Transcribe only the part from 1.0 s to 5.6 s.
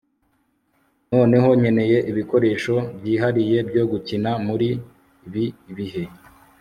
noneho nkeneye ibikoresho byihariye byo gukina muribi